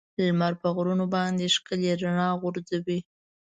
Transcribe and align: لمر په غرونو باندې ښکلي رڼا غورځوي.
لمر 0.17 0.53
په 0.61 0.67
غرونو 0.75 1.05
باندې 1.15 1.53
ښکلي 1.55 1.91
رڼا 2.01 2.29
غورځوي. 2.41 2.99